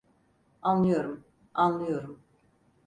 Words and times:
Anlıyorum, 0.61 1.23
anlıyorum… 1.53 2.19